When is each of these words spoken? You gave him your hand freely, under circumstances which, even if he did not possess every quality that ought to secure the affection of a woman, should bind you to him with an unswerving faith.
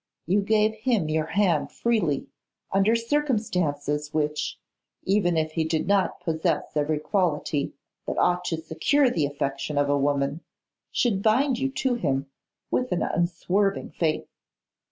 You 0.25 0.41
gave 0.41 0.73
him 0.73 1.09
your 1.09 1.27
hand 1.27 1.71
freely, 1.71 2.25
under 2.71 2.95
circumstances 2.95 4.11
which, 4.11 4.57
even 5.03 5.37
if 5.37 5.51
he 5.51 5.63
did 5.63 5.87
not 5.87 6.21
possess 6.21 6.75
every 6.75 6.97
quality 6.97 7.73
that 8.07 8.17
ought 8.17 8.43
to 8.45 8.57
secure 8.57 9.11
the 9.11 9.27
affection 9.27 9.77
of 9.77 9.91
a 9.91 9.97
woman, 9.99 10.41
should 10.91 11.21
bind 11.21 11.59
you 11.59 11.69
to 11.73 11.93
him 11.93 12.31
with 12.71 12.91
an 12.91 13.03
unswerving 13.03 13.91
faith. 13.91 14.25